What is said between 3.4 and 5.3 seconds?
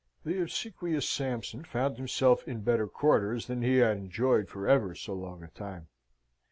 than he had enjoyed for ever so